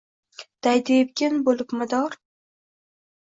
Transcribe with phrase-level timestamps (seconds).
[0.67, 2.17] Daydi epkin boʼlib mador